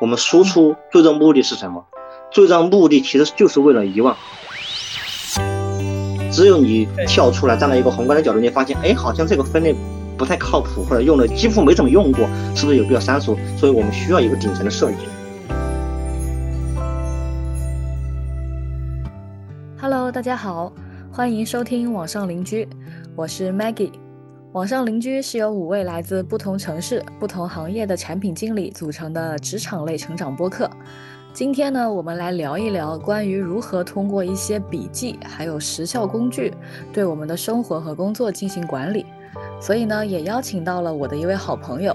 [0.00, 1.84] 我们输出最终目的是什么？
[2.30, 4.16] 最终目的其实就是为了遗忘。
[6.30, 9.74] 只有你跳出来，站在一个宏观的角度，你发现，哎，好像这个分类
[10.16, 13.36] 不太靠谱，或者用的几乎没怎么用过，是不是有必要删除？
[13.56, 14.98] 所以我们需要一个顶层的设计。
[19.80, 20.72] Hello，大家好，
[21.10, 22.68] 欢迎收听网上邻居，
[23.16, 23.90] 我是 Maggie。
[24.52, 30.68] 网上邻居是由五位来自不同城市、不同行业的产品经理组成的职场类成长播客。
[31.34, 36.54] 今天呢，我们来聊一聊关于如何通过一些笔记还有时效工具，
[36.94, 39.04] 对我们的生活和工作进行管理。
[39.60, 41.94] 所以呢，也邀请到了我的一位好朋友。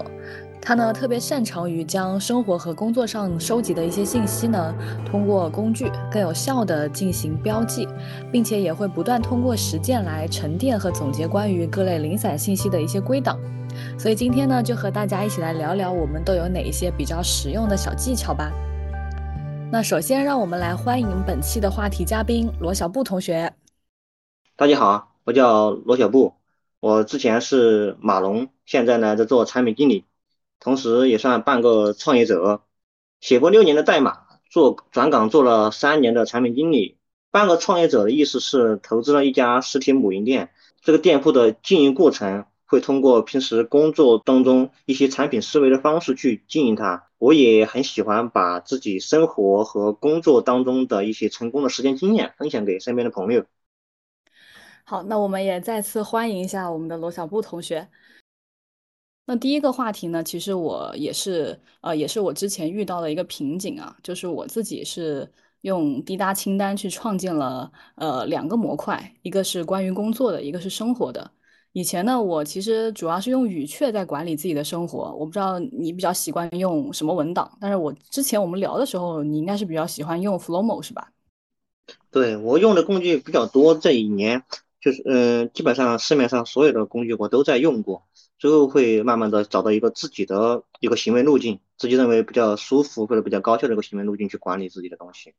[0.66, 7.86] 他呢特别擅长于将生活和工作上收集的一些信息呢，通过工具更有效地进行标记，
[8.32, 13.38] 并且也会不断通过实践来沉淀和总结关于各类零散信息的一些归档。
[13.98, 18.50] 所以今天呢，就和大家一起来聊聊我们都有哪一些比较实用的小技巧吧。
[19.70, 23.52] 那首先让我们来欢迎本期的话题嘉宾罗小布同学。
[24.56, 26.32] 大家好，我叫罗小布，
[26.80, 30.06] 我之前是马龙，现在呢在做产品经理。
[30.64, 32.62] 同时也算半个创业者，
[33.20, 36.96] 写过六年的代码，做转岗做了三年的产品经理。
[37.30, 47.08] 半个创业者的意思是投资了一家实体母婴店，这个店铺的经营过程会通过平时工作当中一些产品思维的方式去经营它。
[47.18, 53.44] 我也很喜欢把自己生活和工作当中的一些成功的实践经验分享给身边的朋友。
[54.84, 57.88] 好，那我们也再次欢迎一下我们的罗小布同学。
[59.26, 65.26] 那第一个话题呢，其实我也是，呃，也是我之前遇到的一个瓶颈啊，就是我自己是
[65.62, 71.30] 用滴答清单去创建了，呃，两个模块，一个是关于工作的，一个是生活的。
[71.72, 81.08] 以前呢，我其实主要是用语雀在管理自己的生活，我不知道你比较习惯用什么文档，但是我之前我们聊的时候，你应该是比较喜欢用 Flowmo 是吧？
[82.10, 84.42] 对我用的工具比较多，这一年
[84.80, 88.04] 就是，嗯，基本上市面上所有的工具我都在用过。
[88.44, 95.32] 最后会慢慢的找到一个自己的一个行为路径，自己认为比较舒服或者比较高效的一个行为路径去管理自己的东西。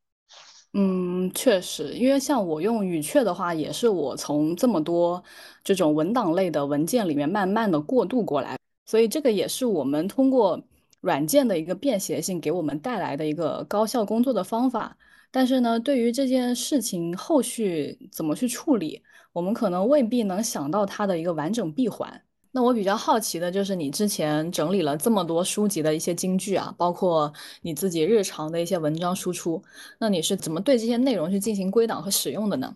[0.73, 5.23] 嗯，确实，因为像我用语雀的话，也是我从这么多
[5.63, 8.57] 这种文档类的文件里面慢慢的过渡过来，
[8.87, 10.59] 所以这个也是我们通过
[10.99, 14.97] 软件的一个便携性给我们带来的一个高效工作的方法。
[15.29, 22.23] 但是呢，对于这件事情后续怎么去处理，我们可能未必能想到它的一个完整闭环。
[22.55, 27.33] 那我比较好奇的就是你之前整理了这么多书籍的一些金句啊，包括
[27.63, 29.61] 你自己日常的一些文章输出，
[29.99, 32.73] 那你是怎么对这些内容去进行归档和使用的呢？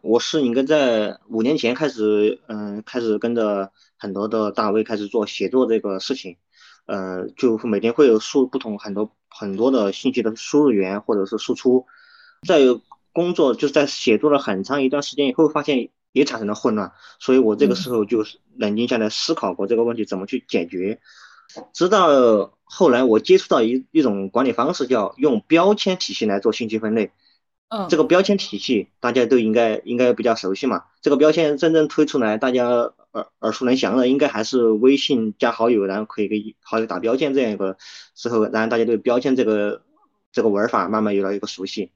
[0.00, 6.36] 我是应该在五年前开始，嗯，开始跟着很多的大 V 开始做写作这个事情，
[6.86, 11.84] 呃，就每天会有输不同很多很多的信息的输入源或者是输出，
[12.46, 12.60] 在
[13.12, 15.90] 工作就是在写作了很长一段时间以后，发现。
[16.18, 18.24] 也产生了混乱，所以我这个时候就
[18.56, 21.00] 冷静下来思考过这个问题怎么去解决。
[21.72, 27.10] 直到后来我接触到一一种管理方式，叫用标签体系来做信息分类。
[27.70, 30.84] 嗯，这个标签体系大家都应该应该比较熟悉嘛。
[31.00, 37.76] 这个标签真正推出来，大家耳耳熟能详的，应该还是微信加好友，然后可以给好友打标签这样一个
[38.14, 39.82] 时候，然后大家对标签这个
[40.32, 41.90] 这个玩法慢慢有了一个熟悉。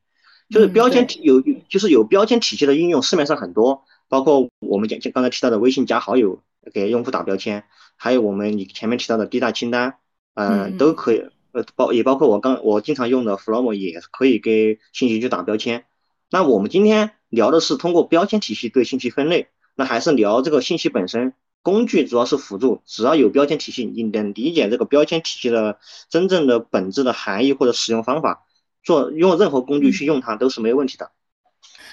[0.50, 3.84] 就是标签体有就是有标签体系的应用，市面上很多。
[4.12, 6.42] 包括我们讲就刚才提到的微信加好友
[6.74, 7.64] 给用户打标签，
[7.96, 9.94] 还有我们你前面提到的滴答清单，
[10.34, 15.86] 嗯，都可以，呃，包也包括我刚我经常用的 FLOM 也可以给信息去打标签。
[16.30, 25.78] 那我们今天聊的是通过标签体系对信息分类，那还是聊这个信息本身，工具主要是辅助，只要有标签体系，你能理解这个标签体系的
[26.10, 28.44] 真正的本质的含义或者使用方法，
[28.82, 31.12] 做用任何工具去用它都是没有问题的。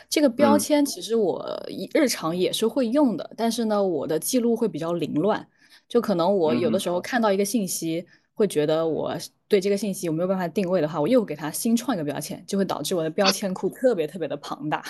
[0.09, 1.63] 这个标签其实我
[1.93, 5.47] 日常也是会用的，但是呢，我的记录会比较凌乱，
[5.87, 9.15] 就可能我有的时候看到一个信息，会觉得我
[9.47, 14.83] 对这个信息我没有办法定位的话，我又给它新创一个标签，就会导致我的标签库特别特别的庞大。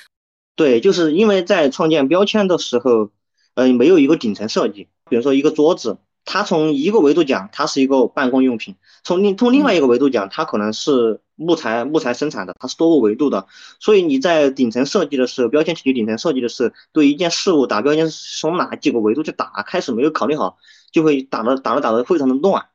[0.54, 3.10] 对，就是因为在创建标签的时候，
[3.54, 5.98] 呃，没有一个顶层设计，比如说一个桌子。
[6.30, 13.46] 它从一个维度讲，它是一个办公用品；从另从另外一个维度讲，它可能是木材木材生产的，它是多个维度的。
[13.80, 20.58] 所以你在顶层设计的时候，标签体系顶层设计的时候，对一件事物打标签是从哪几个维度去打，开始没有考虑好，
[20.92, 22.66] 就会打的打着打着非常的乱。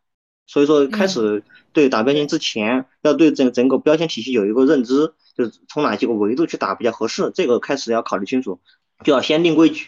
[0.47, 1.43] 所以说，开始
[1.73, 7.31] 对打标签之前，要对整整个标签体系有一个认知，就是从哪几个维度去打比较合适。
[7.35, 8.59] 这个开始要考虑清楚，
[9.03, 9.87] 就要先定规矩，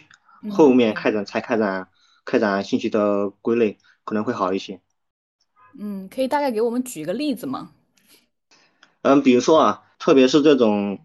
[0.50, 1.88] 后面开展才开展。
[2.28, 4.80] 开展信息的归类可能会好一些。
[5.78, 7.70] 嗯，可以大概给我们举一个例子吗？
[9.06, 10.98] 嗯，比如说啊，特别是这种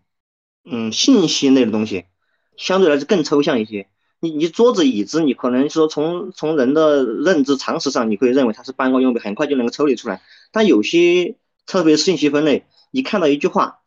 [0.65, 2.05] 嗯信息类的东西，
[2.57, 3.87] 相对来说更抽象一些。
[4.19, 10.21] 你你桌子椅子，你可能说从从人的认知常识上，你可以认为它是办公用品，很快就能够抽离出来。
[10.51, 13.79] 但有些特别是信息分类，你看到一句话，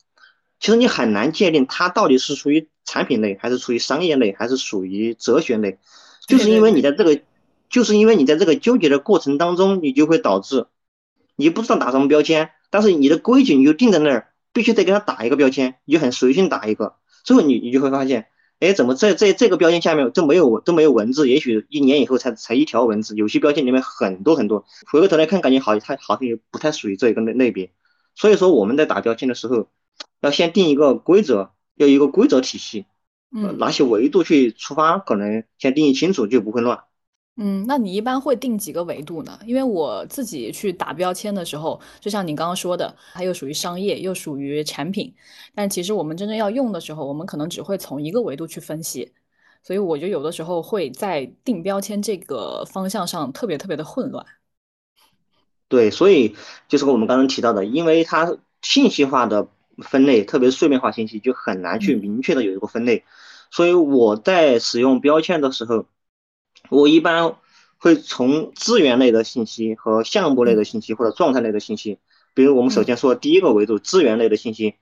[0.58, 5.78] 其实你很难界定它到底是属于产品类，还是属于商业类，还是属于哲学类。
[6.26, 7.20] 就是因为你在这个，
[7.68, 10.66] 就是因为你在这个纠结的过程当中，你就会导致
[11.36, 18.26] 你不知道打什么标签，但是你的规矩你就定在那儿，必须得给他打一个标签，你就很随性打一个，最后你你就会发现。
[18.58, 21.28] 哎，怎么这这这个标签下面都没有都没有文字？
[21.28, 23.14] 也许一年以后才才一条文字。
[23.14, 27.70] 有些标签里面很多很多，回过头来看，感觉好像它好像也不太属于这一个类类别。
[28.16, 29.68] 所以说我们在打标签的时候，
[30.20, 32.86] 要先定一个规则，要一个规则体系，
[33.32, 36.80] 嗯，哪些维度去出发，可能先定义清楚，就不会乱。
[37.36, 39.36] 嗯，那你一般会定几个维度呢？
[39.44, 45.12] 因为我自己去打标签的时候，就像你刚刚说的，它又属于商业，又属于产品，
[45.52, 49.12] 但其实我们真正要用的时候，我们可能只会从一个维度去分析，
[49.64, 54.24] 所以我就有的时候会在定标签这个方向上特别特别的混乱。
[55.66, 56.36] 对，所以
[56.68, 59.48] 就是我们刚刚提到的，因为它信息化的
[59.78, 63.02] 分类，特别是碎片化信息，就很难去明确的有一个分类，
[63.50, 65.86] 所以我在使用标签的时候。
[66.70, 67.36] 我一般
[67.78, 71.98] 会从资源类的信息和项目类的信息或者状态类的信息，
[72.34, 74.74] 比如我们首先说第一个维度资源类的信息，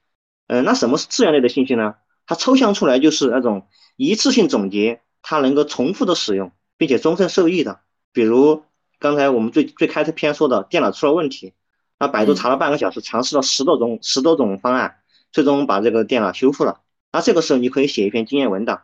[0.47, 1.97] 嗯，那什么是资源类的信息呢？
[2.25, 7.81] 它抽象出来就是那种一次性总结，它能够重复的使用，并且终身受益的。
[8.13, 8.63] 比如
[9.01, 11.53] 刚才我们最最开头篇说的电脑出了问题，
[11.99, 14.99] 那百度查了半个小时，尝试了十多种十多种方案，
[15.33, 16.81] 最终把这个电脑修复了。
[17.11, 18.83] 那这个时候你可以写一篇经验文档。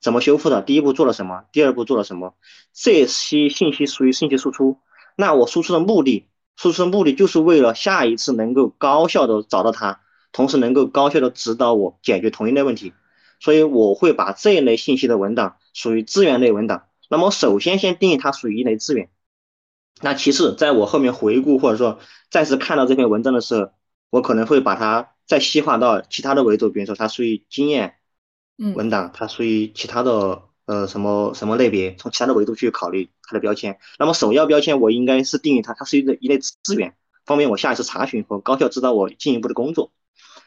[0.00, 0.62] 怎么修复的？
[0.62, 1.44] 第一步做了什么？
[1.50, 2.34] 第二步做了什么？
[2.72, 4.78] 这些信息属于信息输出。
[5.16, 10.00] 那我输出的目的，输出的目的就是为了下一次能够高效的找到它，
[10.30, 12.92] 同时能够高效的指导我解决同一类问题。
[13.40, 16.84] 所以我会把这一类信息的文档属于资源类文档。
[17.10, 19.10] 那么首先先定义它属于一类资源。
[20.00, 21.98] 那其次，在我后面回顾或者说
[22.30, 23.72] 再次看到这篇文章的时候，
[24.10, 27.96] 我可能会把它再细化到其他的维度，比如说它属于经验。
[28.74, 33.78] 文档它属于其他的呃什么什么类别，从其他的维度去考虑它的标签。
[33.98, 36.94] 那么首要标签我应该是定义它，它是一类一类资源，
[37.24, 39.92] 方便我下一次查询和高效指导我进一步的工作。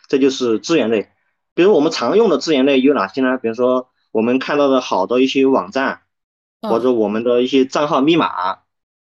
[0.07, 1.09] 这就是资源类。
[1.53, 3.37] 比如我们常用的资源类有哪些呢？
[3.37, 6.01] 比如说我们看到的好的一些网站，
[6.61, 8.59] 或者我们的一些账号密码，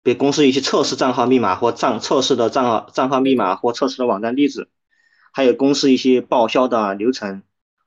[0.03, 4.69] 比如公司一些测试账号密码或账测试的账号账号密码或测试的网站地址，
[5.33, 7.43] 还有公司一些报销的流程。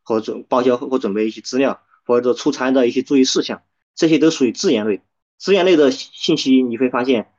[0.09, 3.61] 或者报销或准备一些资料，或者出差的一些注意事项，
[3.95, 5.03] 这些都属于资源类。
[5.37, 7.31] 资源类的信息你会发现，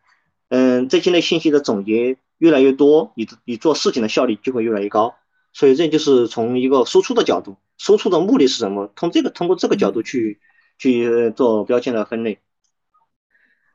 [0.50, 5.16] 嗯，这些类信息的总结越来越多，你你做事情的效率就会越来越高。
[5.52, 8.94] 所以这就是从一个输出的角度，输出的目的是什么？
[8.96, 10.40] 从这个通过这个角度去
[10.78, 12.38] 去做标签的分类。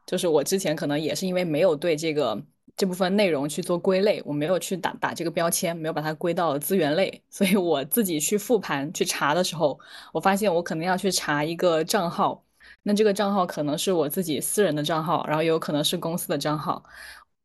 [0.06, 2.40] 就是我之前可能也是因为没有对这个。
[2.76, 9.78] 这部分内容去做归类，我没有去打打这个标签，没有把它归到资源类，所以我自己去复盘去查的时候，
[10.12, 12.44] 我发现我可能要去查一个账号，
[12.82, 16.82] 那这个账号可能是我自己私人的账号，然后也有可能是公司的账号，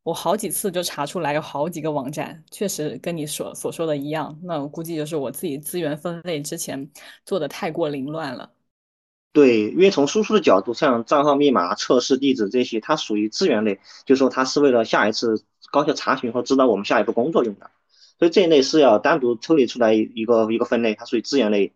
[0.02, 6.90] 我好几次就查出来有好几个网站，确实跟你所所说的一样，那我估计就是我自己资源分类之前
[7.24, 8.50] 做的太过凌乱了。
[9.32, 17.70] 对，因为从输出的角度，像账号密码、测试地址这些，它属于资源类，就说它是为了下一次高效查询和指导我们下一步工作用的，
[18.18, 21.72] 所以这一类是要单独抽离出来一个一个分类，它属于资源类。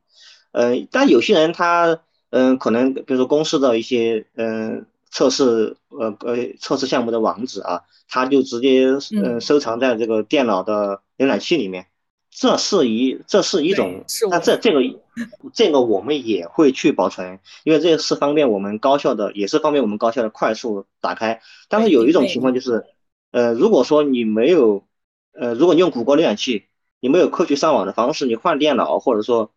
[0.50, 11.86] 嗯，但有些人他嗯可能比如说公司的一些嗯测试呃呃测试项目的网址啊，他就直接嗯收藏在这个电脑的浏览器里面。
[12.36, 14.80] 这是一，这是一种，那这这个，
[15.54, 21.40] 这个我们也会去保存，因为这是方便我们高效的，也是方便我们高效的快速打开。
[21.68, 22.86] 但是有一种情况就是，
[23.30, 24.84] 呃，如果说你没有，
[25.32, 26.64] 呃，如果你用谷歌浏览器，
[26.98, 29.52] 你没有科学上网的方式，你换电脑或者说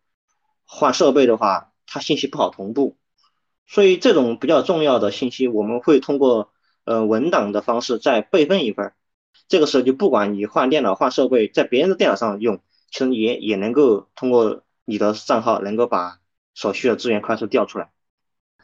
[0.64, 2.96] 换设备的话，它信息不好同步。
[3.66, 6.52] 所以这种比较重要的信息，我们会通过
[6.84, 8.92] 呃文档的方式再备份一份。
[9.48, 12.60] 这个时候就不管你换电脑换设备，在别人的电脑上用。
[12.90, 16.18] 其实也也能够通过你的账号，能够把
[16.54, 17.90] 所需的资源快速调出来。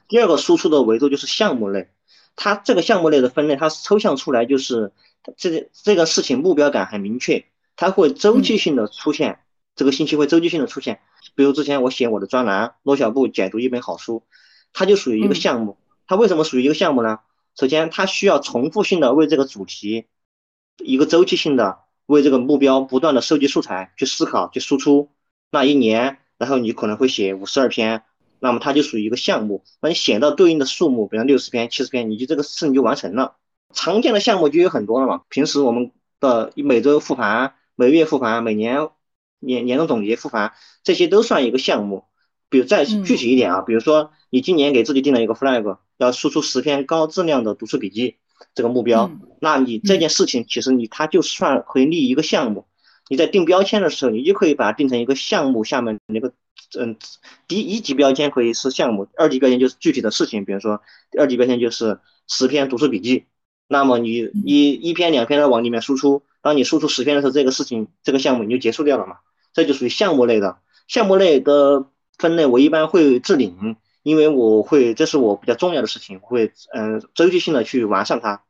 [0.09, 1.91] 第二个输出的维度就是项目类，
[2.37, 4.93] 它这个项目类的分类，它是抽象出来，就是
[5.37, 7.45] 这这个事情目标感很明确，
[7.77, 9.41] 它会周期性的出现，
[9.77, 11.01] 这个信息会周期性的出现。
[11.35, 14.25] 比如之前我写我的专栏，罗小布解读一本好书，
[14.73, 15.79] 它就属于一个项目。
[16.07, 17.21] 它为什么属于一个项目呢？
[17.57, 20.07] 首先，它需要重复性的为这个主题
[20.79, 25.11] 一个周期性的为这个目标不断的收集素材，去思考，去输出。
[25.51, 28.03] 那一年，然后你可能会写五十二篇，
[28.41, 29.65] 那么它就属于一个项目。
[29.81, 33.37] 那你写到对应的数目，比如六十篇、七十篇，你就这个事情就完成了。
[33.73, 35.23] 常见的项目就有很多了嘛。
[35.29, 38.89] 平时我们的每周复盘、每月复盘、每年
[39.39, 42.05] 年年终总结复盘，这些都算一个项目。
[42.51, 48.19] 比如再具体一点啊，比如说你今年给自己定了一个 flag，要输出十篇高质量的读书笔记
[48.55, 49.11] 这个目标，
[49.41, 52.67] 那你这件事情其实你它就算可以立一个项目。
[53.09, 56.33] 你在定标签的时候，你就可以把它定成一个项目下面那个，
[56.79, 56.97] 嗯，
[57.47, 60.81] 第一级标签可以是项目，二级标签就是具体的事情，比如说
[61.19, 63.25] 二级标签就是十篇读书笔记。
[63.69, 69.17] 那么你一一篇两篇的往里面输出，当你输出十篇的时候，这个事情这个项目你就结束掉了嘛？
[69.53, 70.59] 这就属于项目类的。
[70.89, 71.87] 项目类的
[72.19, 78.45] 分类我一般会置顶，因为我会这是我比较重要的事情，会嗯周期性的去完善它。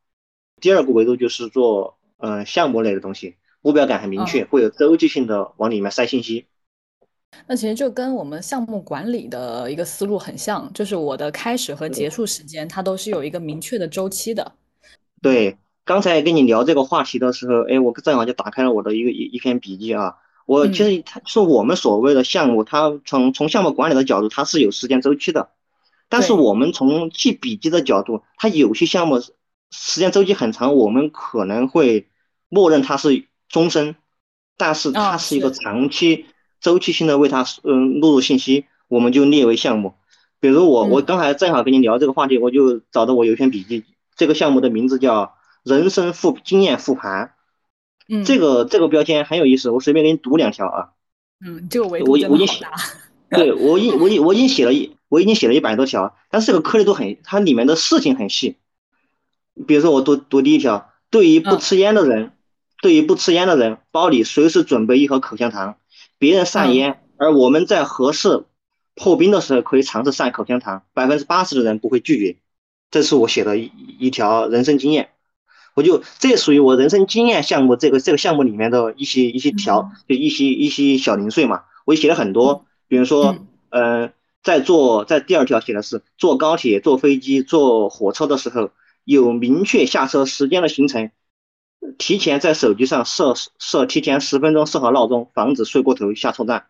[0.60, 3.36] 第二个维度就是做嗯项目类的东西。
[3.62, 6.44] 目标感很明确，会有周期性的往里面塞信息。
[7.46, 14.52] 那其实就跟我们项目管理的一个思路很像，就是我的开始和结束时间，它都是有一个明确的周期的。
[15.22, 20.18] 对，刚才跟你聊这个话题的时候，哎，我正好就打开了我的一个一一篇笔记啊。
[20.46, 25.50] 我其实它是我们所谓的项目，它从从项目管理的角度，它是有时间周期的。
[26.08, 29.20] 但是我们从记笔记的角度，它有些项目
[29.70, 32.08] 时间周期很长，我们可能会
[32.48, 33.26] 默认它是。
[33.46, 33.94] 终身，
[34.56, 36.26] 但是它是一个长期
[36.60, 39.94] 周期性的为它嗯录入信息，我们就列为项目。
[40.40, 43.84] 比如我我刚才正好跟你聊这个话题，我就找到我有一篇笔记，
[44.16, 47.34] 这个项目的名字叫人生复经验复盘。
[48.08, 50.88] 嗯，这个这个标签很有意思，我随便给你读两条啊。
[51.44, 52.66] 嗯，这个我我已经写，
[53.30, 58.56] 对我已我已我已经写了一我已经写了一百多条，但是这个颗粒度很，它里面的事情很细。
[59.66, 62.32] 比如说我读读第一条，对于不吃烟的人。
[62.82, 65.78] 对于不吃烟的人，包里随时准备一盒口香糖。
[66.18, 68.44] 别人散烟，而我们在合适
[68.94, 70.82] 破冰的时候可以尝试散口香糖。
[70.92, 72.36] 百分之八十的人不会拒绝。
[72.90, 75.12] 这是我写的一一条人生经验。
[75.74, 81.64] 我就这属于我人生经验项目这个这个项目里面的一些一些条，就一些一些小零碎嘛。
[81.84, 83.36] 我写了很多，比如说，
[83.70, 84.12] 嗯，
[84.42, 88.70] 在坐在第二条写的是坐高铁、坐飞机、坐火车的时候
[89.04, 91.10] 有明确下车时间的行程。
[91.98, 96.64] 提前在手机上设设提前十分钟设好闹钟，防止睡过头下错站。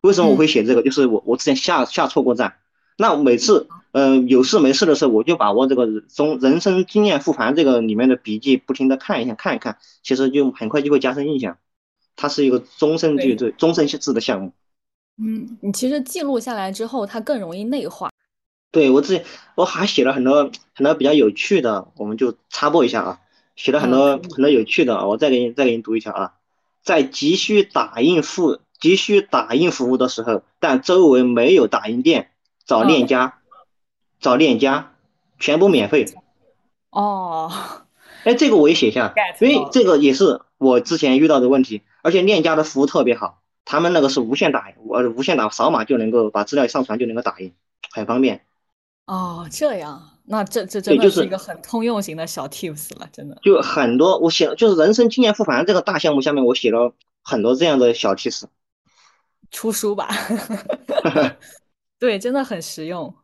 [0.00, 0.82] 为什么我会写这个？
[0.82, 2.54] 就是我我之前下下错过站，
[2.96, 11.58] 那每次嗯有事没事的时候，我就把我这个中人生经验复盘这个里面的笔记不停的看一下看一看，其实就很快就会加深印象。
[12.16, 14.52] 它是一个终身制的终身制的项目。
[15.20, 18.10] 嗯，你其实记录下来之后，它更容易内化。
[18.70, 23.20] 对我自己我还写了很多很多比较有趣的，我们就插播一下啊。
[23.56, 26.34] 写了很多很多有趣的，我再给你再给你读一条啊，
[26.84, 32.30] 在急需打印服急需打印服务的时候，但周围没有打印店，
[32.64, 33.37] 找链家，
[34.20, 34.94] 找链家，
[35.38, 36.06] 全部免费。
[36.90, 37.52] 哦，
[38.24, 47.52] 哎，这个我也写下， 因为这个也是我之前遇到的问题，而且链家的服务特别好，他们那个是无线打印，我无线打扫码就能够把资料上传就能够打印，
[47.92, 48.44] 很方便。
[49.06, 50.10] 哦，这样。
[50.30, 53.38] 那这这真的是一个很通用型的小 tips 了，真的。
[53.42, 58.44] 就很多，我写就是人生经验复盘这个大项目下面，我写了很多这样的小 tips。
[59.50, 60.10] 出书吧，
[61.98, 63.14] 对，真的很实用。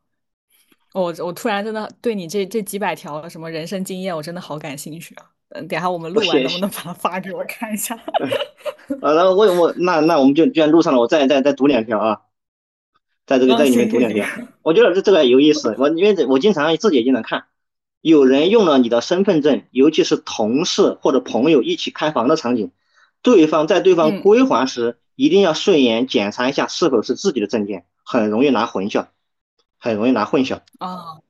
[0.95, 5.27] 我我突然真的对你这这几百条什么人生经验，我真的好感兴趣啊！
[5.51, 7.95] 嗯，等下我们录完能不能把它发给我看一下？
[9.03, 12.21] 啊， 然后我我那那我们就既然录上了，我再再再读两条啊。
[13.27, 14.27] 在这个在里面读两条，
[14.63, 15.75] 我觉得这这个有意思。
[15.79, 17.45] 我因为我经常自己也经常看，
[18.03, 22.71] 有人用了你的身份证，尤其是同事或者朋友一起开房的场景，
[23.23, 29.07] 对方在对方归还时，一定要顺眼检查一下是否是自己的证件，很容易拿混淆，
[29.85, 30.61] 很容易拿混淆。
[30.79, 31.21] 啊。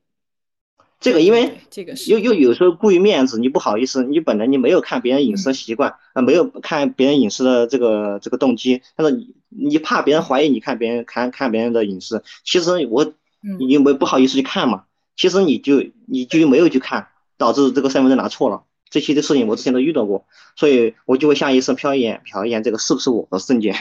[1.01, 13.13] 这个因为这个又又有时候顾于面子，你不好意思，你本来你没有看别人隐私的习惯啊，没有看别人隐私的这个这个动机，但是你你怕别人怀疑你看别人看看别人的隐私，其实我
[13.59, 14.85] 你没不好意思去看嘛，
[15.15, 20.25] 其实你就你就没有去看，导致这个身份证拿错了，这些的事情我之前都遇到过，
[20.57, 23.77] 所以我就会下意识瞟一眼瞟一眼这个是不是我的证件。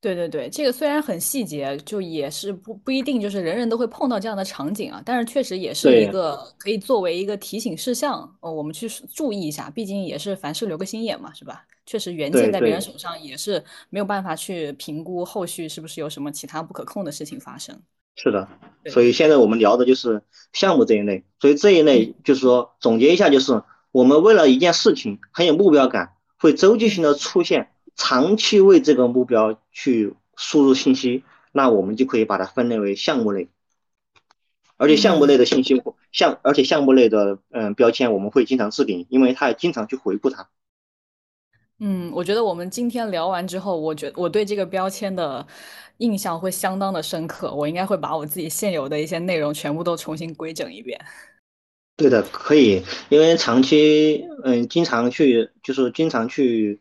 [0.00, 11.64] 对对对，这个虽然很细节，就也是不不一定就是人人都会碰到这样的场景啊，但是确实也是一个可以作为一个提醒事项，呃，我们去注意一下，毕竟也是凡事留个心眼嘛，是吧？
[11.84, 17.80] 确实原件在别人手上也是没有办法去评估后续是不是有什么其他不可控的事情发生。
[18.14, 18.46] 是的，
[18.86, 23.62] 所以现在我们聊的就是项目这一类，所以这一类就是说总结一下就是。
[23.90, 33.48] 我们为了一件事情很有目标感，会周期性的出现，长期为这个目标去输入信息，那我们就可以把它分类为项目类。
[34.78, 40.48] 而且项目类的信息项，而且项目类的嗯标签我们会经常置顶，因为它经常去回顾它。
[41.80, 45.46] 嗯，我觉得我们今天聊完之后，我觉我对这个标签的
[45.98, 47.52] 印象会相当的深刻。
[47.52, 51.00] 我应该会把我自己现有的一些内容全部都重新规整一遍。
[51.96, 56.80] 对的，可以，因为长期嗯，经常去就是经常去，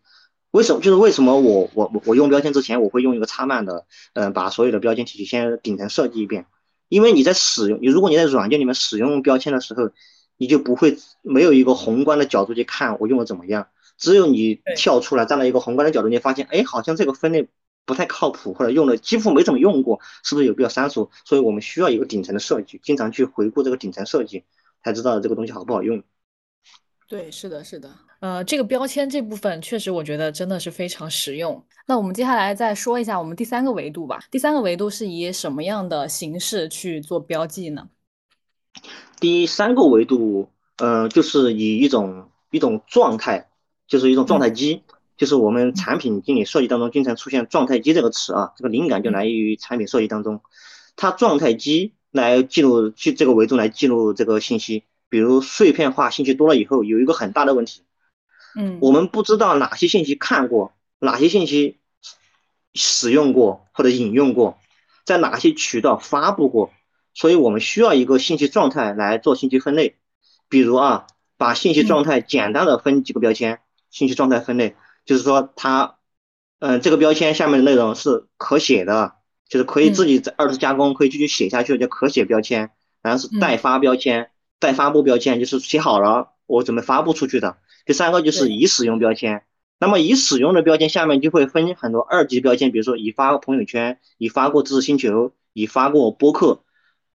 [0.58, 6.48] 为什么就是为什么我我我用标签之前，我会用一个插漫的嗯，把所有的标签体系先顶层设计一遍。
[6.90, 9.92] 因为你在使用你，如果你在软件里面使用标签的时候，
[10.36, 13.68] 你就不会没有一个宏观的角度去看我用的怎么样。
[14.00, 17.48] 只有你跳出来站在一个宏观的角度，你发现，哎，好像这个分类
[17.86, 21.12] 不太靠谱，或者用的几乎没怎么用过，是不是有必要删除？
[21.24, 24.44] 所以我们需要一个顶层的设计，经常去回顾这个顶层设计，
[24.84, 26.02] 才知道这个东西好不好用。
[27.08, 31.64] 对，是的，是的，呃，这个标签这部分确实我觉得真的是非常实用。
[31.86, 34.20] 那我们接下来再说一下我们第三个维度吧。
[34.30, 37.88] 第三个维度是以什么样的形式去做标记呢？
[39.20, 43.50] 第三个维度，呃，就是以一种一种状态。
[43.88, 44.84] 就是一种状态机，
[45.16, 50.42] 就是我们产品经理设计当中经常出现“状态机”这个词啊，这个灵感就来源于产品设计当中。
[50.98, 57.84] 它状态机来记录记这个维度来记录这个信息，比如碎片化信息多了以后，有一个很大的问题，
[58.56, 61.78] 嗯，我们不知道哪些信息看过，哪些信息
[62.74, 64.58] 使用过或者引用过，
[65.06, 66.72] 在哪些渠道发布过，
[67.14, 69.96] 所以我们需要一个信息状态来做信息分类。
[70.50, 73.60] 比如啊，把信息状态简单的分几个标签。
[73.90, 75.96] 信息状态分类就是说，它，
[76.60, 79.14] 嗯，这个标签下面的内容是可写的，
[79.48, 82.72] 就是可以自己二次加工，可以继续写下去的，叫可写标签。
[83.02, 87.58] 然后是待发标签，待发布标签就是写好了，我准备发布出去的。
[87.86, 89.44] 第三个就是已使用标签，
[89.80, 96.64] 那么已使用的标签下面就会分很多二级标签，比如说已发过朋友圈，已发过知识星球，已发过播客。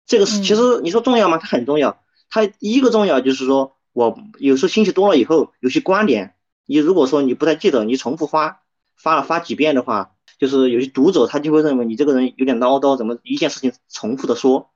[0.06, 1.38] 这个是其实你说重要吗？
[1.38, 2.02] 它很重要。
[2.30, 6.36] 它第一个重要就是说我有时候信息多了以后，有些观点。
[6.66, 8.62] 你如果说你不太记得，你重复发
[8.96, 14.70] 发了发几遍的话，就是有些读者他就会认为你这个人有点唠叨，怎么一件事情重复的说？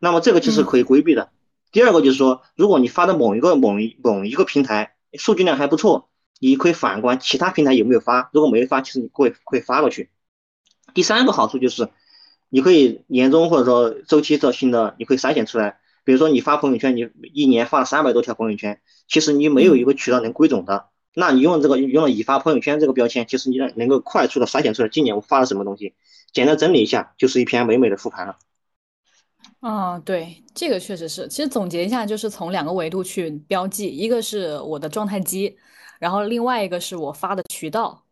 [0.00, 1.30] 那么这个就是可以规避的。
[1.70, 6.08] 第二个就是说，如果你发的某一个某一某一个平台数据量还不错，
[6.40, 10.10] 你可以反观其他平台有没有发，如果没发，其实你会会发过去。
[10.94, 11.90] 第三个好处就是，
[12.48, 15.78] 你可以年终或者说周期这新的，你可以筛选出来。
[16.04, 20.86] 比如说你发朋友圈，你一年发了三百多条朋友圈，其实你没有一个渠道能归总的。
[21.14, 25.94] 那你用这个用了已发朋友圈这个标签，其实你能能够快速的筛选出来今年我发了什么东西，
[26.32, 28.38] 简单整理一下就是一篇美美的复盘了。
[29.60, 31.26] 啊，对，这个确实是。
[31.26, 35.56] 其实总结一下，就是从两个维度去标记，一个是我的状态机，
[35.98, 38.04] 然后另外一个是我发的渠道。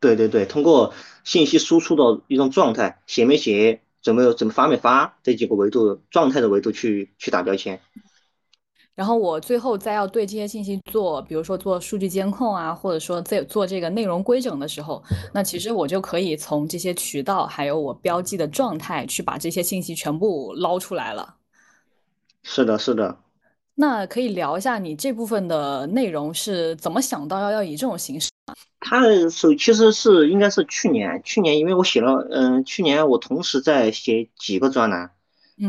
[0.00, 7.80] 对对对，通过信息输出的一种状态，写没写，怎么怎么发没发这几个维度状态的维度去去打标签。
[8.94, 21.36] 然后我最后再要对这些信息做，比如说做数据监控啊，或者说在做这个内容规整的时候，那其实我就可以从这些渠道，还有我标记的状态，去把这些信息全部捞出来了。
[22.42, 23.16] 是的，是的。
[23.76, 28.28] 那可以聊一下你这部分的内容是怎么想到要要以这种形式？
[28.80, 29.00] 它
[29.30, 35.10] 是其实是应该是去年，去年因为我写了，嗯，去年我同时在写几个专栏。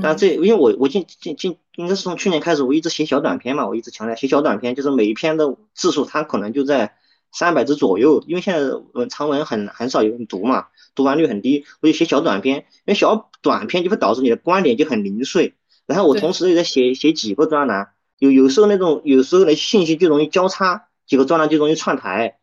[0.01, 6.93] 但这因为我我近近近应该是从去年开始，我一直写小短篇嘛，我一直强调写小短篇，就是每一篇的字数它可能就在
[7.32, 15.56] 三百字左右，因为现在文长文很很少有人读嘛，读完率很低，我就写小短篇，因为小短篇就会导致你的观点就很零碎。
[15.88, 22.38] 然后我同时也在写写几个专栏，有有时候那种有时候的信息就容易交叉，几个专栏就容易串台。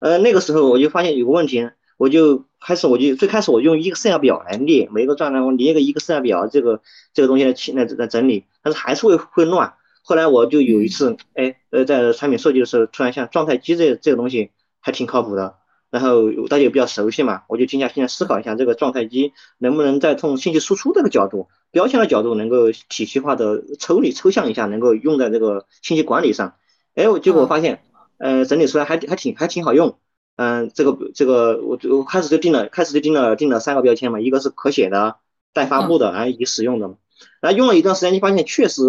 [0.00, 1.70] 呃，那个时候我就发现有个问题。
[2.00, 6.80] 我就开始，我就最开始我用 Excel 表来列每一个状态，我列个 Excel 表，这个
[7.12, 9.74] 这个东西来来来整理，但是还是会会乱。
[10.02, 15.56] 后来我就有一次，哎，呃，在产品设计的时候，突然像状态机这这个东西还挺靠谱的，
[15.90, 26.54] 然后大家也比较熟悉嘛，我就静下心来思考一下，这个状态机能不能再从信息输出这个角度、标签的角度，能够体系化的抽离抽象一下，能够用在这个信息管理上。
[26.94, 27.82] 哎，我结果发现，
[28.16, 29.98] 呃，整理出来还还挺还挺好用。
[30.42, 35.16] 嗯，这个这个我我开始就定了，开始就定了定了三个标签嘛，一个是可写的、
[35.52, 36.96] 待发布的，然后已使用的。
[37.42, 38.80] 然后用了一段时间，就发现确实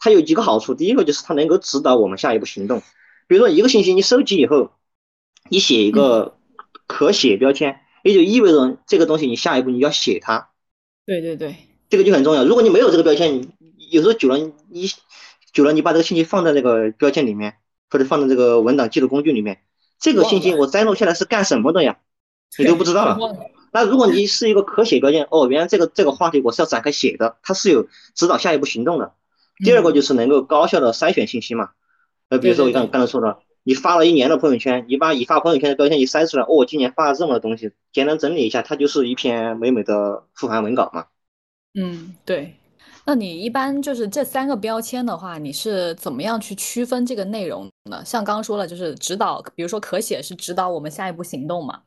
[0.00, 0.74] 它有几个好处。
[0.74, 2.82] 第一个就是它能够指导我们下一步行动。
[3.28, 4.72] 比如说一个信息你收集以后，
[5.48, 6.36] 你写一个
[6.88, 10.50] 可写标签，也就意味着这个东西你下一步你要写它。
[11.06, 11.54] 对对对，
[11.88, 12.44] 这个就很重要。
[12.44, 13.46] 如果你没有这个标签，
[13.92, 14.90] 有时候久了你
[15.52, 17.54] 久了你把这个信息放在那个标签里面，
[17.88, 19.60] 或者放在这个文档记录工具里面。
[19.98, 21.98] 这个信息我摘录下来是干什么的呀？
[22.58, 23.18] 你都不知道了。
[23.72, 29.12] 那如果你是一个可写标签，哦，原来这个这个话题我是要展开写的，它是有指导下一步行动的。
[29.62, 31.70] 第二个就是能够高效的筛选信息嘛。
[32.28, 41.06] 呃，比如说我刚刚才说的，你发了一年的朋友圈，你把已发朋友圈的标签一筛出来，哦，我今年发了这么多东西，简单整理一下，它就是一篇美美的复盘文稿嘛。
[41.74, 42.57] 嗯，对。
[43.08, 48.04] 那你一般就是这三个标签的话，你是怎么样去区分这个内容呢？
[48.04, 51.80] 像刚刚说了，就是指导，比如说可写是指导我们下一步行动嘛。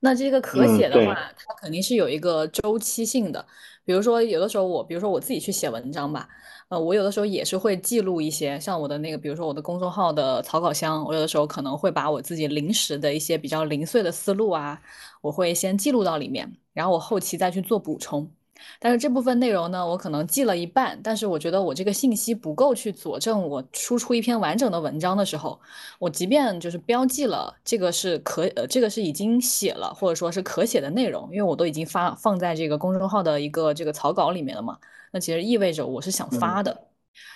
[0.00, 3.44] 那这个可写的话，它肯定是有一个周期性的。
[3.84, 6.26] 比如说有的时候我，比如说我自己去写文章吧，
[6.70, 14.80] 呃，我有的时候也是会记录一些，像我的那个，比如说我的公众号的草稿箱，我有的时候可能会把我自己临时的一些比较零碎的思路啊，
[15.20, 18.32] 我会先记录到里面，然后我后期再去做补充。
[18.78, 25.60] 但是这部分内容呢，我可能记了一半，但是我觉得我这个信息不够去佐证我输出一篇完整的文章的时候，
[25.98, 34.78] 我即便就是标记了这个是可呃这个是已经写了或者说是可写的内容，因为我都已经发放在这个公众号的一个这个草稿里面了嘛，
[35.12, 36.86] 那其实意味着我是想发的，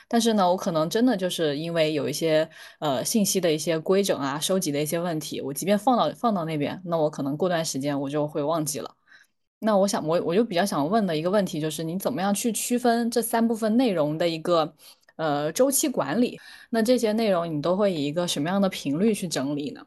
[0.09, 8.95] 但是呢，我可能真的就是因为有一些呃信息的一些规整啊，收集的一些问题，我即便放到放到那边，那我可能过段时间我就会忘记了。
[9.61, 14.75] 那我想，我我就比较想问的一个问题就是，你怎么样去区分这三部分内容的一个
[15.17, 16.39] 呃周期管理？
[16.69, 19.87] 那这些内容你都会以一个什么样的频率去整理呢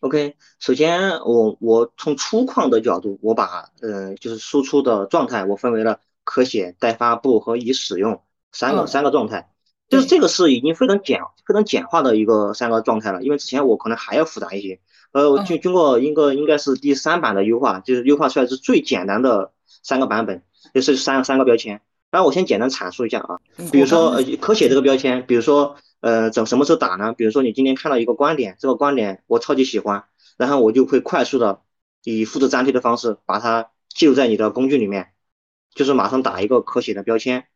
[0.00, 9.50] ？OK，首先我我从粗犷的角度，我把呃就是输出的状态我分为了可写、待发布和已使用三个三个状态，
[9.88, 14.80] 就是这个是已经非常简非常简化的一个三个状态了，因为之前我可能还要复杂一些。
[15.16, 19.50] 呃，我经经过一个应该是第三版的优化，就是优化出来是最简单的
[19.82, 20.42] 三个版本，
[20.74, 21.80] 就是三三个标签。
[22.10, 23.40] 然后我先简单阐述一下啊，
[23.72, 27.14] 比如说呃可写这个标签，比如说呃怎什么时候打呢？
[27.14, 30.04] 比如说你今天看到一个观点，这个观点我超级喜欢，
[30.36, 31.60] 然后我就会快速的
[32.04, 35.12] 以复制粘贴的方式把它记录在你的工具里面，
[35.74, 37.46] 就是马上打一个可写的标签。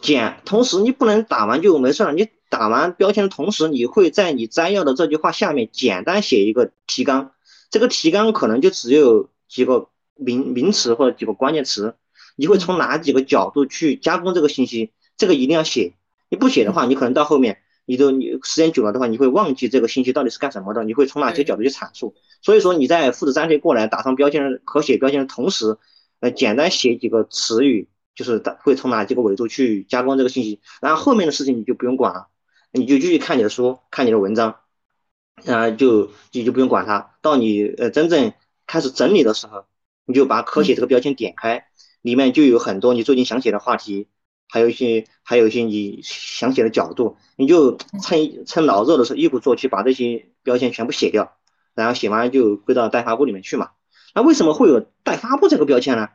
[0.00, 2.28] 简，同时你不能打完就没事了，你。
[2.48, 7.32] 打完标签的同时，你会在你摘要的这句话下面简单写一个提纲，
[7.70, 11.94] 这个提纲可能就只有几个名名词或者几个关键词，
[12.36, 15.94] 你会从哪几个角度去加工这个信息，这个一定要写。
[16.30, 22.14] 你不写的话，你可能到后面，你都你时间久了的话，你会忘记这个信息到底是干什么的，你会从哪些角度去阐述。
[22.42, 25.76] 所以说你在复制粘贴过来打上标签可写标签的同时，
[26.20, 32.28] 呃，简单写几个词语，就是会从哪几个维度去加工这个信息，然后后面的事情你就不用管了。
[32.78, 34.60] 你就继续看你的书，看你的文章，
[35.46, 37.16] 啊，就你就不用管它。
[37.20, 38.32] 到你呃真正
[38.66, 39.64] 开始整理的时候，
[40.06, 41.66] 你就把可写这个标签点开，
[42.02, 44.06] 里面就有很多你最近想写的话题，
[44.48, 51.36] 还有一些还有一些你想写的角度，你就趁趁老热的时候一鼓作气把这些标签全部写掉，
[51.74, 53.70] 然后写完就归到待发布里面去嘛。
[54.14, 56.08] 那为什么会有待发布这个标签呢？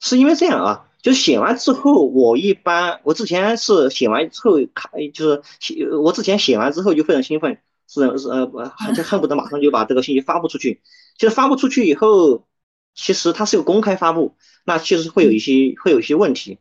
[0.00, 0.88] 是因为这样啊。
[1.02, 8.50] 就写完之后，我一般我之前是写完之后看，就是写我之前写完之后就非常兴奋，是是呃，
[8.96, 10.80] 就恨不得马上就把这个信息发布出去。
[11.18, 12.46] 其实发布出去以后，
[12.94, 16.58] 其实它是个公开发布，那其实会有一些会有一些问题，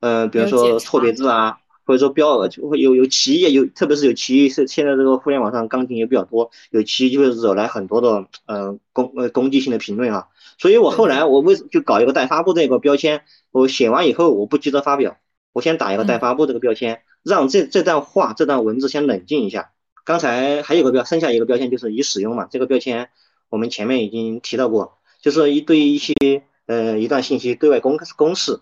[0.00, 1.58] 呃，比如说错别字啊。
[1.86, 10.28] 或者说标额就会有有歧义，有特别是有歧义，是现在这个互联网上杠精也比较多，有歧义就会惹来很多的呃攻呃攻击性的评论啊。
[10.58, 15.16] 所以我后来我为就搞一个待发布这个标签，我写完以后我不急着发表，
[15.52, 19.72] 我先打一个待发布这个标签，让这这段话这段文字先冷静一下。
[20.04, 23.10] 刚才还有个标，剩下一个标签就是已使用嘛，这个标签
[23.48, 26.14] 我们前面已经提到过，就是一对一些
[26.66, 28.60] 呃一段信息对外公公示，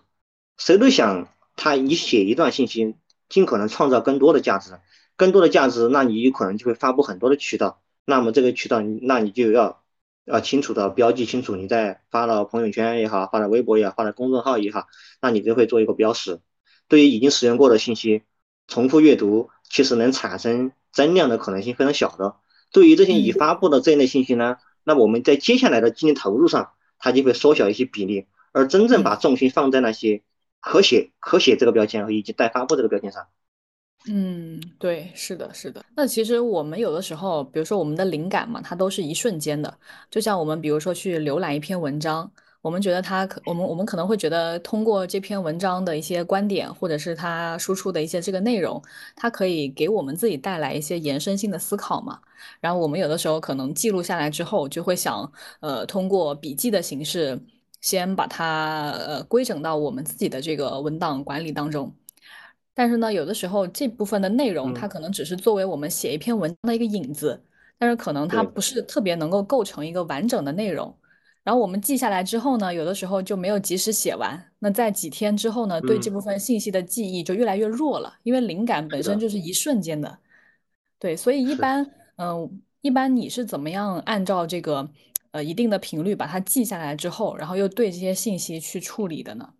[0.57, 2.95] 谁都想他你写一段信息。
[3.29, 4.73] 尽可能创造更多的价值，
[5.15, 7.81] 更多的价值，那你有可能就会发布很多的渠道。
[8.05, 9.81] 那么这个渠道，那你就要
[10.25, 14.87] 要清楚的标记清楚，你在发了朋友圈也好，发了微博也好，发了公众号也好，
[15.21, 16.39] 那你就会做一个标识。
[16.87, 18.23] 对于已经使用过的信息，
[18.67, 22.35] 重复阅读其实能产生增量的可能性非常小的。
[22.71, 30.23] 对于这些已发布的这一类信息呢，那我们在接下来的精力投入上，它就会缩小一些比例，而真正把重心放在那些。
[30.65, 33.27] 可写可写这个标签和以及待发布这个标签上，
[34.09, 35.83] 嗯，对，是的，是的。
[35.95, 39.73] 那其实我们有的时候，比如说我们的灵感嘛，它都是一瞬间的。
[40.11, 42.29] 就像我们比如说去浏览一篇文章，
[42.61, 48.81] 我们觉得它可，我们我们可能会觉得通过这篇文章的一些观点，或者是它输出的一些这个内容，
[49.15, 52.19] 它可以给我们自己带来一些延伸性的思考嘛。
[52.59, 57.39] 然后我们有的时候可能记录下来之后，就会想，呃，通过笔记的形式。
[57.81, 61.93] 先把它呃规整到我们自己的这个文档管理当中，
[62.73, 67.43] 但是呢，有的时候这部分的内容，它嗯，可能只是作为我们写一篇文章的一个引子，
[67.77, 70.95] 但是可能它，不是特别能够构成一个完整的内容。
[71.43, 74.41] 然后我们记下来之后呢，有的时候就没有及时写完。
[74.59, 80.17] 那在几天之后呢，对这嗯，部分信息的记忆就越来越弱了，因为灵感本，身就是一瞬间的。
[80.99, 81.53] 对，所以一。
[81.53, 84.89] 般，嗯、一般你是怎么样按照这个
[85.31, 89.53] 呃一定的频率把它记下来之后，然后又对这些信息去处理的呢？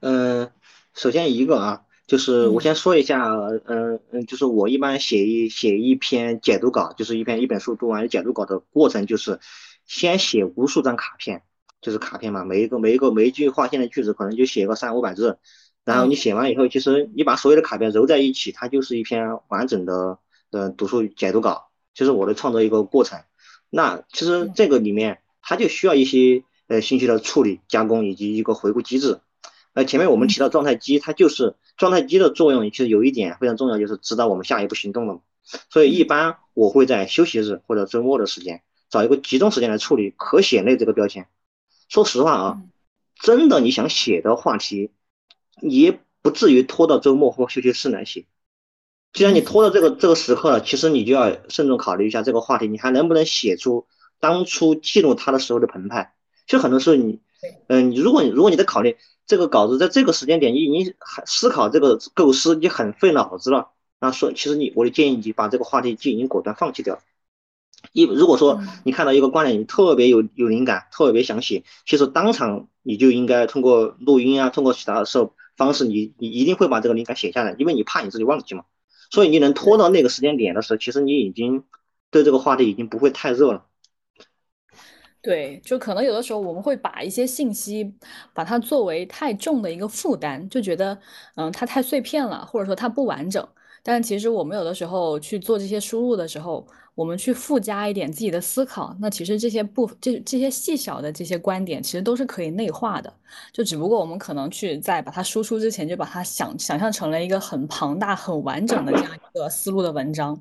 [0.00, 0.50] 嗯，
[0.96, 3.28] 首先一个啊，就是我先嗯说一下，
[3.66, 9.38] 嗯嗯，就是我一般写一写一篇解读稿，就是一篇一本书读完解读稿的过程，就是
[9.84, 11.42] 先写无数张卡片，
[11.82, 15.38] 就是卡片嘛，每一个每一个每一句划线的句子可能就写个三五百字，
[15.84, 20.18] 然后你嗯写完以后，其实你把所有的卡片揉在一起，它就是一篇完整的
[20.50, 23.20] 呃读书解读稿，就是我的创作一个过程。
[23.68, 29.20] 那其实嗯这个里面它就需要一些呃信息的处理、加工以及一个回顾机制。
[29.76, 35.20] 那前面我们提到嗯状态机，它就是状态机的作用，其实有一点非常重要，就是指导我们下一步行动了。
[35.68, 41.28] 所以一嗯般我会在休息日或者周末的时间，找一个集中时间来处理可写类这个标签。
[41.90, 42.70] 说实话啊，嗯
[43.20, 44.90] 真的你想写的话题，
[45.60, 48.24] 也不至于拖到周末或休息室来写。
[49.12, 53.86] 既然你拖到这个这个时刻了，其实你就要慎重考虑一下这个话题，你还能不能写出
[54.20, 56.14] 当初记录它的时候的澎湃。
[56.46, 57.20] 其实很多时候你，
[57.68, 67.00] 嗯、你如果你如果你在考虑这个稿子在这个时间点，你已经很思考这个构思，你很费脑子了，那说其实你我的建议你把这个话题就已经果断放弃掉。
[67.92, 68.68] 一如果说嗯。
[68.84, 78.64] 你看到一个观点，你特别有有灵感，特别想写，其实当场你就应该通过录音啊，通过其他的时候方式，你你一定会把这个灵感写下来，因为你怕你自己忘记嘛。
[79.10, 81.64] 所以你能拖到那个时间点的时候，其实你已经
[82.10, 83.66] 对这个话题已经不会太热了。
[85.26, 87.92] 对，就可能有的时候我们会把一些信息，
[88.32, 90.96] 把它作为太重的一个负担，就觉得，
[91.34, 93.44] 嗯，它太碎片了，或者说它不完整。
[93.82, 103.12] 但其实我们有的时候去做这些输入的时候，我们去附加一点自己的思考，那其实这些不，这这些细小的这些观点，其实都是可以内化的。
[103.52, 110.40] 就只不过我们可能去在把它输出之前，就把它想想象成了一个很庞大、很完整的这样一个思路的文章。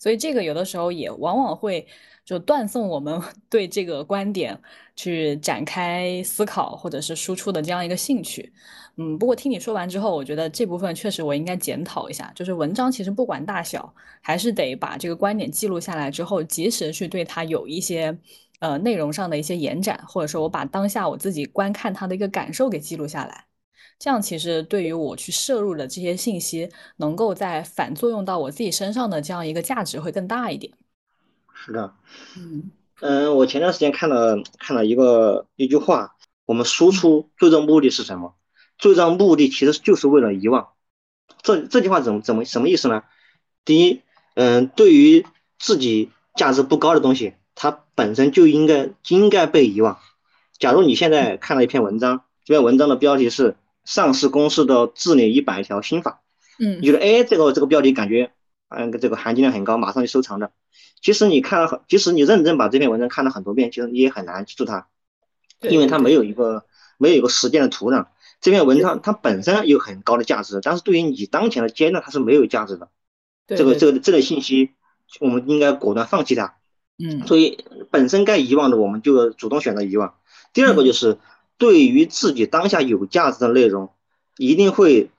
[0.00, 1.84] 所以这个有的时候也往往会
[2.28, 4.60] 就断送我们 对这个观点
[4.94, 8.52] 去展开思考或者是输出的这样一个兴趣。
[8.98, 18.14] 嗯，不过听你说完之后，我觉得这部分确实我应该检讨一下，就是文章其实不管大小，还是得把这个观点记录下来之后，及时去对它有一些
[18.58, 23.46] 呃内容上的一些延展，或者说我把当下我自己观看它的一个感受给记录下来。
[23.98, 30.72] 这样其实对于我去摄入的这些信息，能够在反作用到我自己身上的这样一个价值会更大一点。
[31.64, 31.92] 是的，
[32.36, 36.14] 嗯嗯，我前段时间看了看了一个一句话，
[36.46, 38.34] 我们输嗯出最终目的是什么？
[38.78, 40.68] 最终目的其实就是为了遗忘。
[41.42, 43.02] 这这句话怎么怎么什么意思呢？
[43.64, 44.02] 第一，
[44.34, 45.26] 嗯，对于
[45.58, 49.98] 自己价值不高的东西，它本身就应该应该被遗忘。
[50.58, 56.22] 假如你现在看了一篇文章，这篇文章的标题是上市公司的治理一百条新法，
[56.58, 58.32] 嗯你觉得哎，这个这个标题感觉
[58.68, 60.52] 嗯这个含金量很高，马上就收藏的。
[61.00, 64.88] 其实你看了很，即使你认真把这篇文章看了很多遍，其实你也很难记住它，
[65.60, 66.64] 因为它没有一个
[66.98, 68.06] 没有一个实践的土壤。
[68.40, 72.88] 这篇文章它本身有很高的价值，但是对于你当前的阶段它是没有价值的。
[73.46, 74.70] 这个这个这类信息，
[75.20, 76.54] 我们应该果断放弃它。
[76.98, 80.14] 嗯所以本身该遗忘的，我们就主动选择遗忘。
[80.52, 81.18] 第二个就嗯是
[81.56, 83.90] 对于自己当下有价值的内容，
[84.36, 85.10] 一定会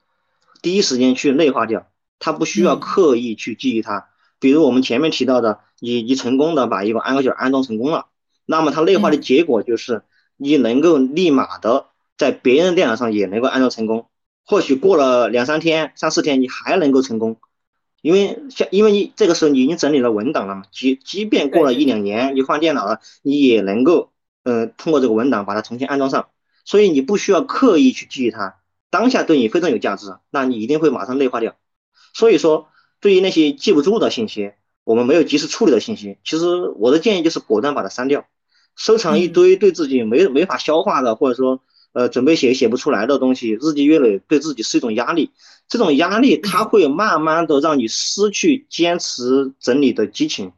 [0.62, 1.89] 第一时间去内化掉，
[2.20, 4.06] 它不需要嗯，刻意去记忆它。
[4.38, 8.06] 比如我们前面提到的，你你成功的把一个安个键安装成功了，
[8.46, 9.20] 那么它内化的嗯。
[9.20, 10.02] 结果就是
[10.36, 14.06] 你能够立马的在别人电脑上也能够安装成功，
[14.46, 17.36] 或许过了两三天、三四天，你还能够成功，
[18.00, 24.10] 因为像因为你这个时候你已经整理了文档了嘛，即即便过了一两年，你换电脑了，你也能够
[24.42, 26.28] 呃通过这个文档把它重新安装上，
[26.64, 28.56] 所以你不需要刻意去记忆它，
[28.90, 31.56] 当下对你非常有价值，那你一定会马上内化掉。
[32.12, 32.68] 所以说，
[33.00, 34.52] 对于那些记不住的信息，
[34.84, 38.26] 我们没有及时处理的信息，其实我的建议就是果断把它删掉，
[38.76, 39.32] 收藏一嗯。
[39.32, 41.60] 堆对自己没没法消化的，或者说
[41.92, 45.30] 呃准备写写不出来的东西，日积月累对自己是一种压力。
[45.68, 50.52] 这种压力它会慢慢的让你失去坚持整理的激情。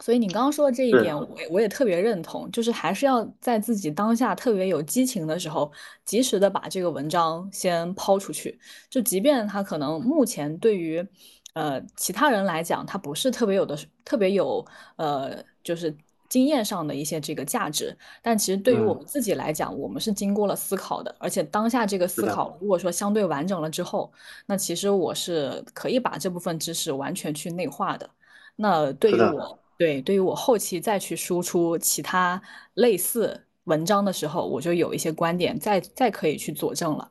[0.00, 5.70] 所以你刚刚说的这一点，我也我也特别认同，就是还是要在自己当下特别有激情的时候，
[6.04, 8.58] 及时的把这个文章先抛出去。
[8.90, 11.06] 就即便它可能目前对于
[11.54, 14.64] 呃其他人来讲，它不是特别有的特别有
[14.96, 15.96] 呃就是
[16.28, 17.96] 经验上的一些这个价值。
[18.20, 24.12] 但其实对于我们自己来讲，我们是经过了思考的，而且当下这个思考如果说相对完整了之后，
[24.46, 28.10] 那其实我是可以把这部分知识完全去内化的。
[28.56, 32.40] 那对于我，对对于我后期再去输出其他
[32.74, 37.10] 类似文章的时候，我就有一些观点再再可以去佐证了。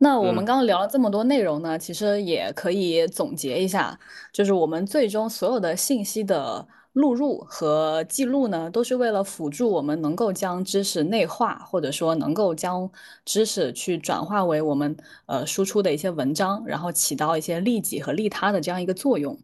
[0.00, 3.98] 那我们刚刚聊了这么多内容呢，其实也可以总结一下，
[4.32, 12.88] 就是我们最终所有的信息的录入和记录呢，都是为了辅助我们能够将知识内化，或者说能够将
[13.24, 19.36] 知识去转化为我们呃输出的一些文章，然后起到一些利己和利他的这样一个作用，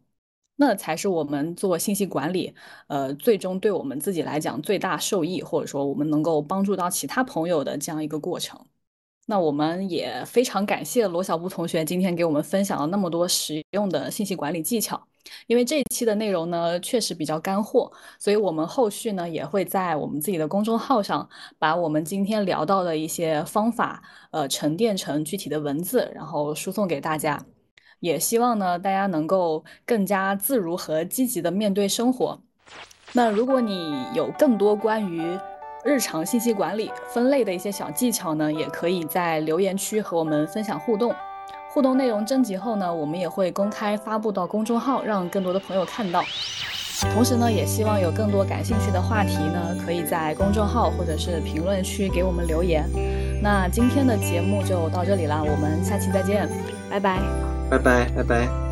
[0.57, 2.55] 那才是我们做信息管理，
[2.87, 8.61] 呃，最终对我们自己来讲最大受益，或者说我们能够帮助到其他朋友的这样一个过程。
[9.27, 15.03] 那我们也非常感谢罗小布同学今天给我们分享了那么多实用的信息管理技巧，
[15.47, 21.27] 因为这一期的内容呢确实比较干货，所以我们后续呢也会在我们自己的公众号上
[21.59, 27.43] 把我们今天聊到的一些方法，呃，沉淀成具体的文字，然后输送给大家。
[28.05, 32.39] 也希望呢大家能够更加自如和积极的面对生活。
[33.13, 35.39] 那如果你有更多关于
[35.85, 41.15] 日常信息管理分类的一些小技巧呢，也可以在留言区和我们分享互动。
[41.73, 46.23] 互动内容征集后呢，我们也会公开发布到公众号，让更多的朋友看到。
[47.13, 52.85] 同时呢，也希望有更多感兴趣的话题呢，可以在公众号或者是评论区给我们留言。
[53.43, 56.49] 那今天的节目就到这里啦，我们下期再见，
[56.89, 57.21] 拜拜，
[57.69, 58.64] 拜拜，拜拜。